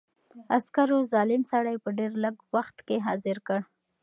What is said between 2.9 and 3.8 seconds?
حاضر کړ.